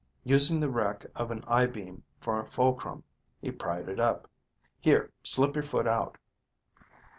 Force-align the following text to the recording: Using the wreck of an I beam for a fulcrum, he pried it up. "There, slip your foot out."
Using 0.23 0.59
the 0.59 0.69
wreck 0.71 1.05
of 1.15 1.29
an 1.29 1.43
I 1.47 1.67
beam 1.67 2.01
for 2.19 2.39
a 2.39 2.45
fulcrum, 2.47 3.03
he 3.39 3.51
pried 3.51 3.87
it 3.87 3.99
up. 3.99 4.27
"There, 4.83 5.11
slip 5.21 5.53
your 5.55 5.63
foot 5.63 5.85
out." 5.85 6.17